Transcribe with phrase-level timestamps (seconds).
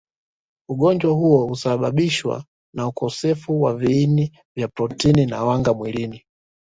[0.69, 2.43] Ugonjwa huu husababishwa
[2.75, 6.25] na ukosefu wa viini vya protini na wanga mwilini